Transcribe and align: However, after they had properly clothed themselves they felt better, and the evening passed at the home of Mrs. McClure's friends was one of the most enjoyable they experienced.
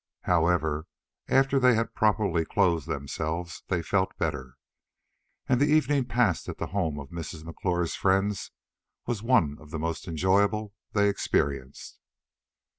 However, 0.23 0.87
after 1.27 1.59
they 1.59 1.75
had 1.75 1.93
properly 1.93 2.43
clothed 2.43 2.87
themselves 2.87 3.61
they 3.67 3.83
felt 3.83 4.17
better, 4.17 4.55
and 5.47 5.61
the 5.61 5.67
evening 5.71 6.05
passed 6.05 6.49
at 6.49 6.57
the 6.57 6.65
home 6.73 6.99
of 6.99 7.11
Mrs. 7.11 7.43
McClure's 7.43 7.93
friends 7.93 8.49
was 9.05 9.21
one 9.21 9.57
of 9.59 9.69
the 9.69 9.77
most 9.77 10.07
enjoyable 10.07 10.73
they 10.93 11.07
experienced. 11.07 11.99